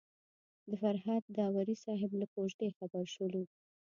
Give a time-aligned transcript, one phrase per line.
[0.69, 3.43] د فرهاد داوري صاحب له کوژدې خبر شولو.